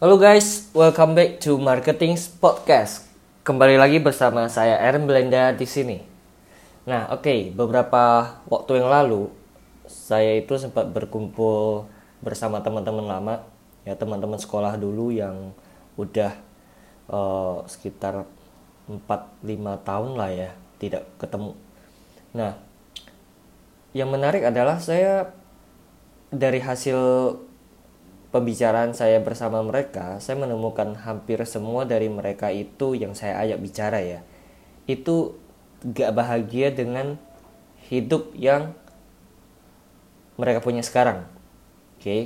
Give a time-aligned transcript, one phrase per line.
[0.00, 3.04] Halo guys, welcome back to Marketing Podcast.
[3.44, 6.00] Kembali lagi bersama saya Aaron Belenda di sini.
[6.88, 9.28] Nah, oke, okay, beberapa waktu yang lalu
[9.84, 11.84] saya itu sempat berkumpul
[12.24, 13.44] bersama teman-teman lama,
[13.84, 15.52] ya teman-teman sekolah dulu yang
[16.00, 16.32] udah
[17.12, 18.24] uh, sekitar
[18.88, 19.04] 4-5
[19.84, 21.52] tahun lah ya tidak ketemu.
[22.32, 22.56] Nah,
[23.92, 25.28] yang menarik adalah saya
[26.32, 26.96] dari hasil
[28.30, 33.98] pembicaraan saya bersama mereka, saya menemukan hampir semua dari mereka itu yang saya ajak bicara
[34.02, 34.20] ya.
[34.86, 35.38] Itu
[35.82, 37.18] gak bahagia dengan
[37.90, 38.74] hidup yang
[40.38, 41.26] mereka punya sekarang.
[41.98, 42.02] Oke.
[42.02, 42.22] Okay?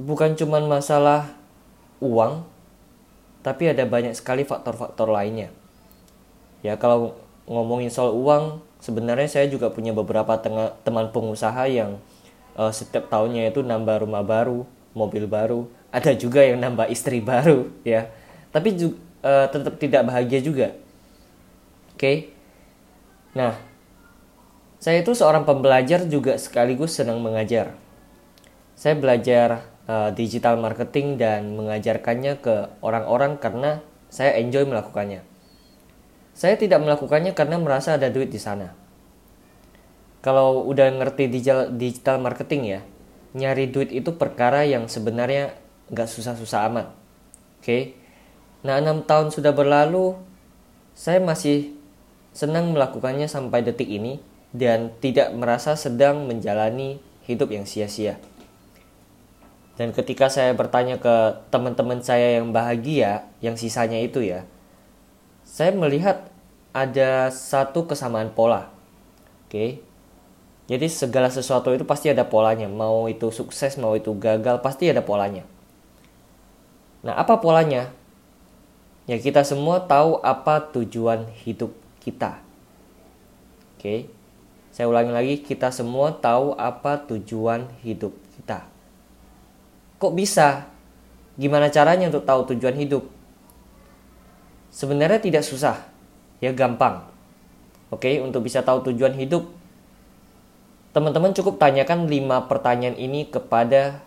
[0.00, 1.28] Bukan cuma masalah
[2.00, 2.48] uang,
[3.44, 5.52] tapi ada banyak sekali faktor-faktor lainnya.
[6.64, 12.00] Ya kalau ngomongin soal uang, sebenarnya saya juga punya beberapa teman pengusaha yang
[12.56, 17.70] uh, setiap tahunnya itu nambah rumah baru, mobil baru, ada juga yang nambah istri baru
[17.86, 18.10] ya.
[18.50, 18.74] Tapi
[19.22, 20.74] uh, tetap tidak bahagia juga.
[21.94, 21.98] Oke.
[21.98, 22.16] Okay?
[23.36, 23.54] Nah,
[24.82, 27.76] saya itu seorang pembelajar juga sekaligus senang mengajar.
[28.74, 35.22] Saya belajar uh, digital marketing dan mengajarkannya ke orang-orang karena saya enjoy melakukannya.
[36.34, 38.79] Saya tidak melakukannya karena merasa ada duit di sana
[40.20, 42.80] kalau udah ngerti digital, digital marketing ya,
[43.32, 45.56] nyari duit itu perkara yang sebenarnya
[45.88, 46.86] nggak susah-susah amat.
[47.60, 47.82] Oke, okay?
[48.64, 50.16] nah enam tahun sudah berlalu,
[50.96, 51.72] saya masih
[52.36, 54.20] senang melakukannya sampai detik ini
[54.52, 58.18] dan tidak merasa sedang menjalani hidup yang sia-sia.
[59.80, 64.44] Dan ketika saya bertanya ke teman-teman saya yang bahagia, yang sisanya itu ya,
[65.48, 66.28] saya melihat
[66.76, 68.68] ada satu kesamaan pola.
[69.48, 69.70] Oke, okay?
[70.70, 72.70] Jadi segala sesuatu itu pasti ada polanya.
[72.70, 75.42] Mau itu sukses, mau itu gagal, pasti ada polanya.
[77.02, 77.90] Nah, apa polanya?
[79.10, 82.38] Ya kita semua tahu apa tujuan hidup kita.
[83.74, 84.06] Oke.
[84.70, 88.70] Saya ulangi lagi, kita semua tahu apa tujuan hidup kita.
[89.98, 90.70] Kok bisa?
[91.34, 93.02] Gimana caranya untuk tahu tujuan hidup?
[94.70, 95.82] Sebenarnya tidak susah.
[96.38, 97.10] Ya gampang.
[97.90, 99.50] Oke, untuk bisa tahu tujuan hidup,
[100.90, 104.02] Teman-teman cukup tanyakan 5 pertanyaan ini kepada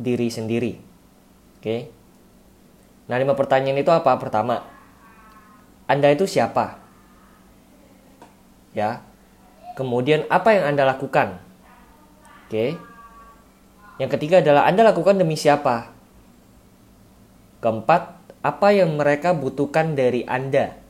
[0.00, 0.80] diri sendiri.
[1.60, 1.92] Oke.
[3.04, 4.16] Nah, 5 pertanyaan itu apa?
[4.16, 4.64] Pertama,
[5.84, 6.80] Anda itu siapa?
[8.72, 9.04] Ya.
[9.76, 11.36] Kemudian apa yang Anda lakukan?
[12.48, 12.80] Oke.
[14.00, 15.92] Yang ketiga adalah Anda lakukan demi siapa?
[17.60, 20.80] Keempat, apa yang mereka butuhkan dari Anda?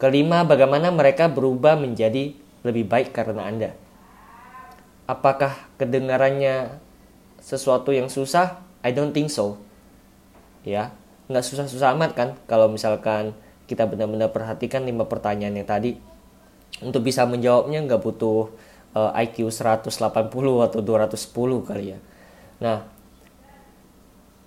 [0.00, 2.36] Kelima, bagaimana mereka berubah menjadi
[2.66, 3.70] lebih baik karena Anda.
[5.06, 6.82] Apakah kedengarannya
[7.38, 8.58] sesuatu yang susah?
[8.82, 9.62] I don't think so.
[10.66, 10.90] Ya,
[11.30, 13.38] nggak susah-susah amat kan kalau misalkan
[13.70, 15.98] kita benar-benar perhatikan lima pertanyaan yang tadi.
[16.82, 18.50] Untuk bisa menjawabnya nggak butuh
[18.98, 19.86] uh, IQ 180
[20.66, 21.98] atau 210 kali ya.
[22.58, 22.78] Nah,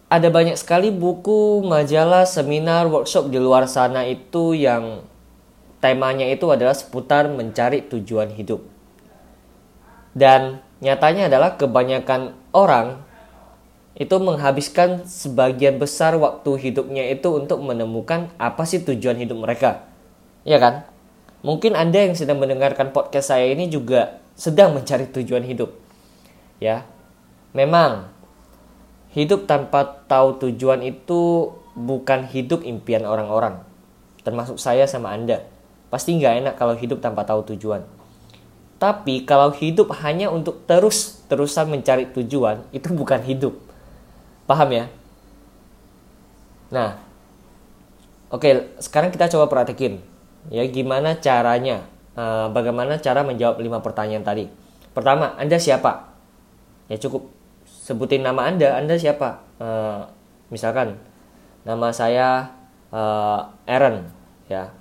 [0.09, 5.05] ada banyak sekali buku, majalah, seminar, workshop di luar sana itu yang
[5.79, 8.63] temanya itu adalah seputar mencari tujuan hidup.
[10.15, 13.03] Dan nyatanya adalah kebanyakan orang
[13.99, 19.83] itu menghabiskan sebagian besar waktu hidupnya itu untuk menemukan apa sih tujuan hidup mereka.
[20.47, 20.87] Ya kan?
[21.43, 25.75] Mungkin Anda yang sedang mendengarkan podcast saya ini juga sedang mencari tujuan hidup.
[26.63, 26.87] Ya.
[27.51, 28.07] Memang
[29.11, 33.63] hidup tanpa tahu tujuan itu bukan hidup impian orang-orang.
[34.23, 35.43] Termasuk saya sama Anda.
[35.89, 37.81] Pasti nggak enak kalau hidup tanpa tahu tujuan.
[38.79, 43.57] Tapi kalau hidup hanya untuk terus-terusan mencari tujuan, itu bukan hidup.
[44.47, 44.85] Paham ya?
[46.69, 47.01] Nah,
[48.29, 49.99] oke, okay, sekarang kita coba perhatikan
[50.47, 51.83] ya gimana caranya,
[52.15, 54.45] uh, bagaimana cara menjawab lima pertanyaan tadi.
[54.95, 56.13] Pertama, Anda siapa?
[56.89, 57.29] Ya cukup
[57.65, 59.43] sebutin nama Anda, Anda siapa?
[59.57, 60.05] Uh,
[60.53, 60.97] misalkan
[61.65, 62.53] nama saya
[62.89, 64.09] uh, Aaron,
[64.49, 64.73] ya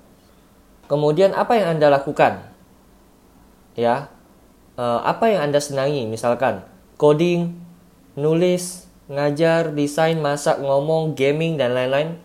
[0.89, 2.49] Kemudian apa yang Anda lakukan?
[3.77, 4.09] Ya,
[4.81, 6.09] uh, apa yang Anda senangi?
[6.09, 6.65] Misalkan
[6.97, 7.61] coding,
[8.17, 12.17] nulis, ngajar, desain, masak, ngomong, gaming dan lain-lain.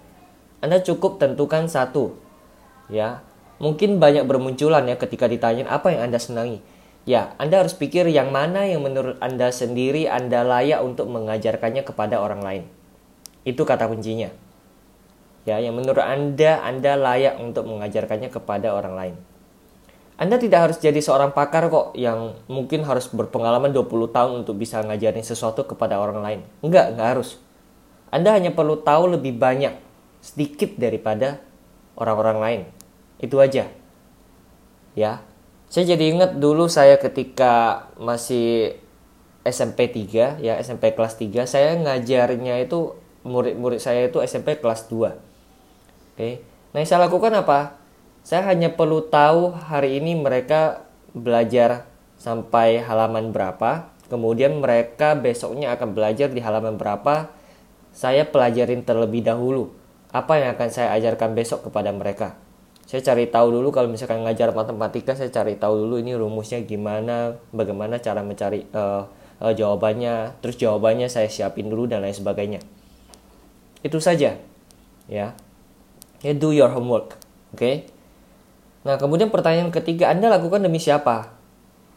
[0.63, 2.15] Anda cukup tentukan satu.
[2.87, 3.19] Ya,
[3.59, 6.63] mungkin banyak bermunculan ya ketika ditanya apa yang Anda senangi.
[7.03, 12.23] Ya, Anda harus pikir yang mana yang menurut Anda sendiri Anda layak untuk mengajarkannya kepada
[12.23, 12.63] orang lain.
[13.43, 14.31] Itu kata kuncinya
[15.43, 19.15] ya yang menurut Anda Anda layak untuk mengajarkannya kepada orang lain.
[20.13, 24.79] Anda tidak harus jadi seorang pakar kok yang mungkin harus berpengalaman 20 tahun untuk bisa
[24.85, 26.39] ngajarin sesuatu kepada orang lain.
[26.61, 27.41] Enggak, enggak harus.
[28.13, 29.73] Anda hanya perlu tahu lebih banyak,
[30.21, 31.41] sedikit daripada
[31.97, 32.61] orang-orang lain.
[33.17, 33.73] Itu aja.
[34.93, 35.25] Ya.
[35.73, 38.77] Saya jadi ingat dulu saya ketika masih
[39.41, 42.93] SMP 3, ya SMP kelas 3, saya ngajarnya itu
[43.25, 45.32] murid-murid saya itu SMP kelas 2.
[46.13, 46.45] Oke.
[46.73, 47.77] Nah, yang saya lakukan apa?
[48.21, 55.91] Saya hanya perlu tahu hari ini mereka belajar sampai halaman berapa, kemudian mereka besoknya akan
[55.91, 57.33] belajar di halaman berapa.
[57.93, 59.69] Saya pelajarin terlebih dahulu
[60.13, 62.37] apa yang akan saya ajarkan besok kepada mereka.
[62.85, 67.41] Saya cari tahu dulu kalau misalkan ngajar matematika, saya cari tahu dulu ini rumusnya gimana,
[67.49, 69.09] bagaimana cara mencari uh,
[69.41, 72.61] uh, jawabannya, terus jawabannya saya siapin dulu dan lain sebagainya.
[73.81, 74.37] Itu saja,
[75.09, 75.27] ya.
[76.23, 77.19] Ya do your homework,
[77.51, 77.59] oke?
[77.59, 77.75] Okay?
[78.87, 81.35] Nah, kemudian pertanyaan ketiga, Anda lakukan demi siapa?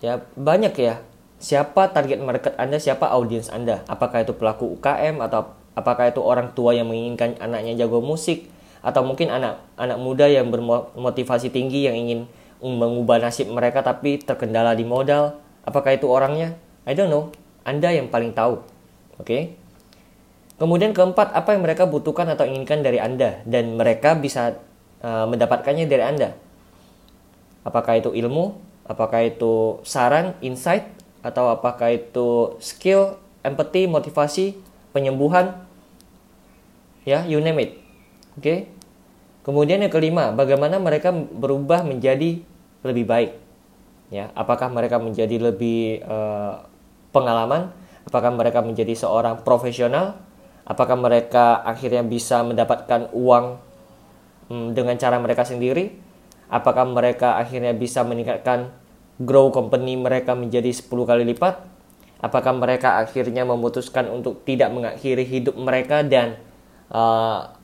[0.03, 0.99] Ya, banyak ya.
[1.39, 3.87] Siapa target market Anda, siapa audiens Anda?
[3.87, 8.51] Apakah itu pelaku UKM atau apakah itu orang tua yang menginginkan anaknya jago musik
[8.83, 12.27] atau mungkin anak anak muda yang bermotivasi tinggi yang ingin
[12.63, 15.39] mengubah nasib mereka tapi terkendala di modal?
[15.63, 16.59] Apakah itu orangnya?
[16.83, 17.31] I don't know.
[17.63, 18.59] Anda yang paling tahu.
[19.23, 19.27] Oke.
[19.27, 19.43] Okay?
[20.57, 24.57] Kemudian keempat, apa yang mereka butuhkan atau inginkan dari Anda dan mereka bisa
[25.05, 26.33] uh, mendapatkannya dari Anda?
[27.61, 28.57] Apakah itu ilmu?
[28.89, 30.89] Apakah itu saran, insight?
[31.21, 34.57] Atau apakah itu skill, empathy, motivasi,
[34.97, 35.61] penyembuhan?
[37.05, 37.71] Ya, you name it.
[38.41, 38.41] Oke.
[38.41, 38.59] Okay?
[39.45, 42.43] Kemudian yang kelima, bagaimana mereka berubah menjadi
[42.83, 43.31] lebih baik?
[44.11, 46.67] Ya, apakah mereka menjadi lebih uh,
[47.13, 47.71] pengalaman?
[48.07, 50.26] Apakah mereka menjadi seorang profesional?
[50.67, 53.63] Apakah mereka akhirnya bisa mendapatkan uang
[54.51, 55.95] hmm, dengan cara mereka sendiri?
[56.51, 58.75] Apakah mereka akhirnya bisa meningkatkan
[59.23, 61.63] grow company mereka menjadi 10 kali lipat?
[62.19, 66.35] Apakah mereka akhirnya memutuskan untuk tidak mengakhiri hidup mereka dan
[66.91, 67.55] uh,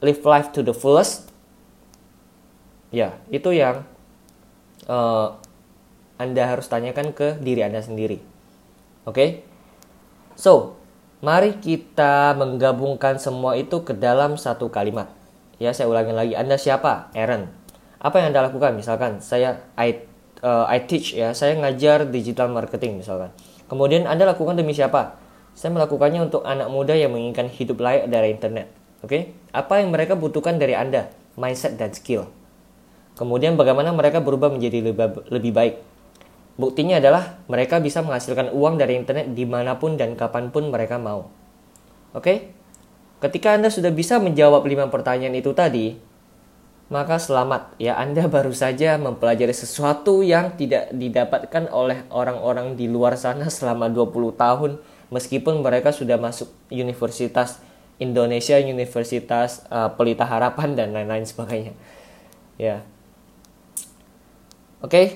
[0.00, 1.28] live life to the fullest?
[2.94, 3.84] Ya, itu yang
[4.88, 5.36] uh,
[6.16, 8.22] Anda harus tanyakan ke diri Anda sendiri.
[9.04, 9.12] Oke?
[9.12, 9.28] Okay?
[10.38, 10.78] So,
[11.24, 15.08] mari kita menggabungkan semua itu ke dalam satu kalimat.
[15.56, 16.34] Ya, saya ulangi lagi.
[16.36, 17.12] Anda siapa?
[17.16, 17.48] Aaron.
[17.96, 18.76] Apa yang anda lakukan?
[18.76, 20.04] Misalkan saya I
[20.44, 21.32] uh, I teach ya.
[21.32, 23.32] Saya ngajar digital marketing misalkan.
[23.66, 25.16] Kemudian anda lakukan demi siapa?
[25.56, 28.68] Saya melakukannya untuk anak muda yang menginginkan hidup layak dari internet.
[29.00, 29.08] Oke?
[29.08, 29.22] Okay?
[29.56, 31.08] apa yang mereka butuhkan dari anda?
[31.40, 32.28] Mindset dan skill.
[33.16, 35.74] Kemudian bagaimana mereka berubah menjadi lebih, lebih baik
[36.56, 40.96] buktinya adalah mereka bisa menghasilkan uang dari internet di mana pun dan kapan pun mereka
[40.96, 41.28] mau
[42.16, 42.34] oke
[43.20, 45.96] ketika anda sudah bisa menjawab lima pertanyaan itu tadi
[46.86, 53.18] maka selamat ya Anda baru saja mempelajari sesuatu yang tidak didapatkan oleh orang-orang di luar
[53.18, 54.78] sana selama 20 tahun
[55.10, 57.62] meskipun mereka sudah masuk universitas
[57.96, 61.72] Indonesia, Universitas uh, Pelita Harapan dan lain-lain sebagainya.
[62.60, 62.84] Ya.
[64.84, 64.92] Oke.
[64.92, 65.06] Okay.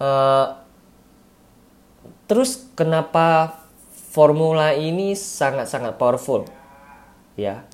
[0.00, 0.46] Uh, eh,
[2.26, 3.58] terus kenapa
[4.12, 6.44] formula ini sangat-sangat powerful?
[7.34, 7.64] Ya.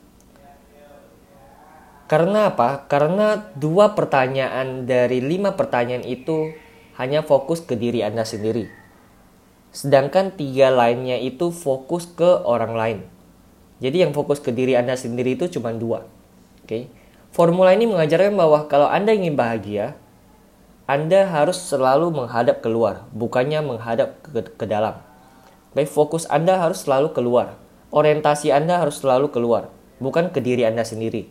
[2.09, 2.89] Karena apa?
[2.89, 6.57] Karena dua pertanyaan dari lima pertanyaan itu
[6.97, 8.71] hanya fokus ke diri Anda sendiri.
[9.75, 12.99] Sedangkan tiga lainnya itu fokus ke orang lain.
[13.79, 16.09] Jadi yang fokus ke diri Anda sendiri itu cuma dua.
[16.65, 16.67] Oke.
[16.67, 16.83] Okay?
[17.29, 19.95] Formula ini mengajarkan bahwa kalau Anda ingin bahagia,
[20.89, 24.97] Anda harus selalu menghadap keluar, bukannya menghadap ke, ke dalam.
[25.77, 27.61] Baik, fokus Anda harus selalu keluar.
[27.93, 29.69] Orientasi Anda harus selalu keluar,
[30.01, 31.29] bukan ke diri Anda sendiri.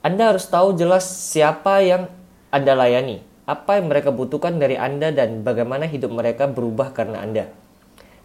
[0.00, 2.08] Anda harus tahu jelas siapa yang
[2.48, 7.52] Anda layani, apa yang mereka butuhkan dari Anda dan bagaimana hidup mereka berubah karena Anda.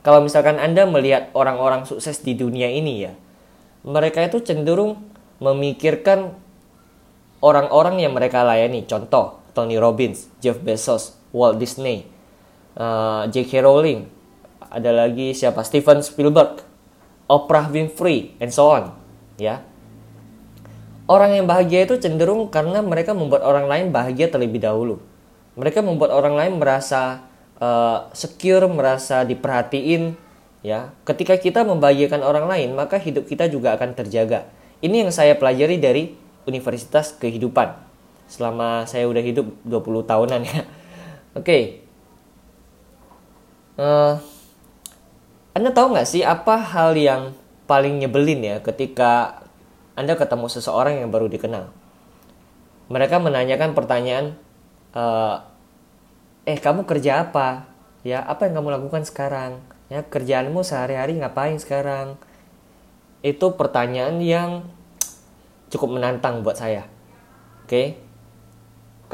[0.07, 3.12] Kalau misalkan Anda melihat orang-orang sukses di dunia ini ya,
[3.83, 5.03] mereka itu cenderung
[5.43, 6.31] memikirkan
[7.43, 8.88] orang-orang yang mereka layani.
[8.88, 12.03] Contoh, Tony Robbins, Jeff Bezos, Walt Disney,
[12.75, 13.63] uh, J.K.
[13.63, 14.12] Rowling,
[14.67, 15.63] ada lagi siapa?
[15.63, 16.59] Steven Spielberg,
[17.31, 18.91] Oprah Winfrey, and so on.
[19.39, 19.63] Ya,
[21.05, 24.97] Orang yang bahagia itu cenderung karena mereka membuat orang lain bahagia terlebih dahulu.
[25.53, 27.21] Mereka membuat orang lain merasa
[27.62, 30.17] uh, secure, merasa diperhatiin.
[30.65, 34.50] Ya, ketika kita membahagiakan orang lain, maka hidup kita juga akan terjaga.
[34.81, 36.17] Ini yang saya pelajari dari
[36.50, 37.77] Universitas Kehidupan.
[38.25, 40.62] Selama saya udah hidup 20 tahunan ya.
[41.38, 41.46] Oke.
[41.46, 41.63] Okay.
[43.75, 44.13] Uh, eh,
[45.55, 47.32] anda tahu nggak sih apa hal yang
[47.63, 49.46] paling nyebelin ya ketika
[49.96, 51.72] anda ketemu seseorang yang baru dikenal.
[52.91, 54.38] Mereka menanyakan pertanyaan,
[54.91, 55.03] e,
[56.46, 57.65] eh kamu kerja apa?
[58.05, 59.63] Ya, apa yang kamu lakukan sekarang?
[59.89, 62.20] Ya, kerjaanmu sehari-hari ngapain sekarang?
[63.25, 64.70] Itu pertanyaan yang
[65.74, 66.86] cukup menantang buat saya.
[67.65, 67.72] Oke?
[67.72, 67.88] Okay?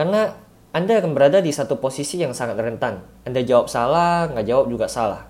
[0.01, 0.33] Karena
[0.73, 3.05] Anda akan berada di satu posisi yang sangat rentan.
[3.21, 5.29] Anda jawab salah, nggak jawab juga salah.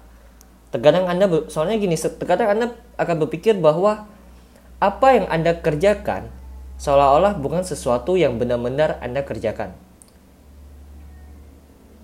[0.72, 4.08] Terkadang Anda, soalnya gini, terkadang Anda akan berpikir bahwa
[4.80, 6.32] apa yang Anda kerjakan
[6.80, 9.76] seolah-olah bukan sesuatu yang benar-benar Anda kerjakan.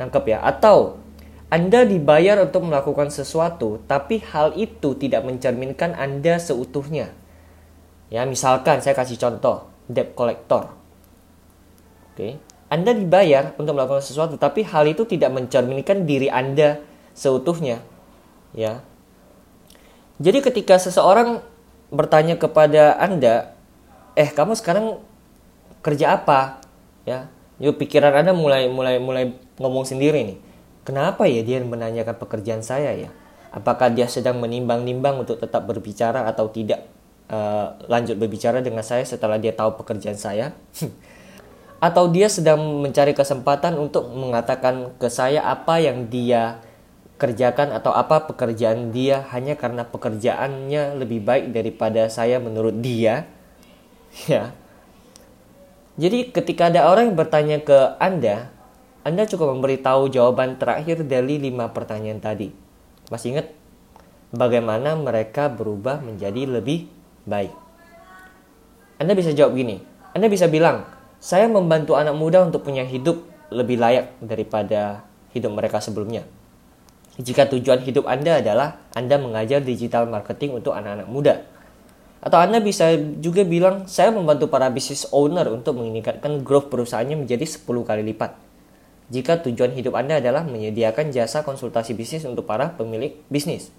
[0.04, 0.44] Nangkep ya?
[0.44, 1.00] Atau
[1.48, 7.16] Anda dibayar untuk melakukan sesuatu, tapi hal itu tidak mencerminkan Anda seutuhnya.
[8.12, 10.76] Ya, misalkan saya kasih contoh, debt collector.
[12.12, 12.47] Oke.
[12.68, 16.84] Anda dibayar untuk melakukan sesuatu, tapi hal itu tidak mencerminkan diri Anda
[17.16, 17.80] seutuhnya.
[18.52, 18.84] Ya.
[20.20, 21.40] Jadi ketika seseorang
[21.88, 23.56] bertanya kepada Anda,
[24.18, 24.98] eh kamu sekarang
[25.86, 26.60] kerja apa
[27.06, 27.30] ya
[27.62, 30.38] yuk pikiran anda mulai mulai mulai ngomong sendiri nih
[30.84, 33.10] kenapa ya dia menanyakan pekerjaan saya ya
[33.54, 36.84] apakah dia sedang menimbang-nimbang untuk tetap berbicara atau tidak
[37.30, 40.52] uh, lanjut berbicara dengan saya setelah dia tahu pekerjaan saya
[41.78, 46.62] atau dia sedang mencari kesempatan untuk mengatakan ke saya apa yang dia
[47.18, 53.26] kerjakan atau apa pekerjaan dia hanya karena pekerjaannya lebih baik daripada saya menurut dia
[54.32, 54.58] Ya.
[55.98, 58.54] Jadi ketika ada orang yang bertanya ke Anda,
[59.02, 62.54] Anda cukup memberitahu jawaban terakhir dari lima pertanyaan tadi.
[63.10, 63.48] Masih ingat
[64.30, 66.86] bagaimana mereka berubah menjadi lebih
[67.26, 67.54] baik?
[69.02, 69.82] Anda bisa jawab gini,
[70.14, 70.86] Anda bisa bilang,
[71.18, 76.26] saya membantu anak muda untuk punya hidup lebih layak daripada hidup mereka sebelumnya.
[77.18, 81.42] Jika tujuan hidup Anda adalah Anda mengajar digital marketing untuk anak-anak muda,
[82.22, 87.46] atau Anda bisa juga bilang, saya membantu para business owner untuk meningkatkan growth perusahaannya menjadi
[87.46, 88.38] 10 kali lipat.
[89.08, 93.72] Jika tujuan hidup Anda adalah menyediakan jasa konsultasi bisnis untuk para pemilik bisnis.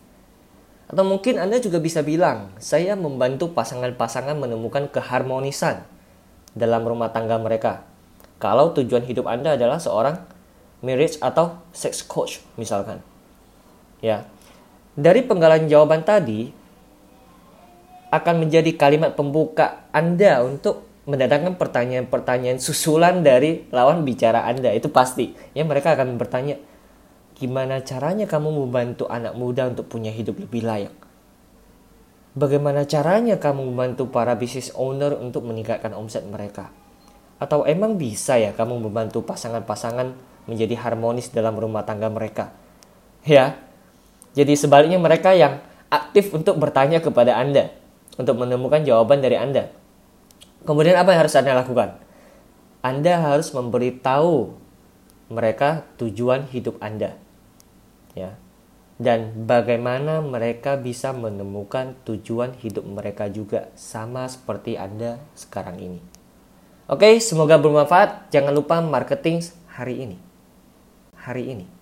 [0.89, 5.85] Atau mungkin Anda juga bisa bilang, saya membantu pasangan-pasangan menemukan keharmonisan
[6.59, 7.87] dalam rumah tangga mereka.
[8.43, 10.19] Kalau tujuan hidup Anda adalah seorang
[10.83, 13.03] marriage atau sex coach misalkan.
[14.03, 14.27] Ya.
[14.99, 16.51] Dari penggalan jawaban tadi,
[18.09, 24.73] akan menjadi kalimat pembuka Anda untuk mendatangkan pertanyaan-pertanyaan susulan dari lawan bicara Anda.
[24.75, 25.33] Itu pasti.
[25.57, 26.59] Ya mereka akan bertanya,
[27.37, 30.95] gimana caranya kamu membantu anak muda untuk punya hidup lebih layak?
[32.37, 36.69] Bagaimana caranya kamu membantu para business owner untuk meningkatkan omset mereka?
[37.41, 40.13] Atau emang bisa ya kamu membantu pasangan-pasangan
[40.49, 42.53] menjadi harmonis dalam rumah tangga mereka?
[43.25, 43.57] Ya,
[44.37, 47.73] jadi sebaliknya mereka yang aktif untuk bertanya kepada Anda
[48.19, 49.71] untuk menemukan jawaban dari Anda.
[50.67, 51.97] Kemudian apa yang harus Anda lakukan?
[52.83, 54.53] Anda harus memberitahu
[55.31, 57.15] mereka tujuan hidup Anda.
[58.19, 58.35] Ya.
[58.99, 66.03] Dan bagaimana mereka bisa menemukan tujuan hidup mereka juga sama seperti Anda sekarang ini.
[66.91, 68.35] Oke, semoga bermanfaat.
[68.35, 70.19] Jangan lupa marketing hari ini.
[71.15, 71.78] Hari ini.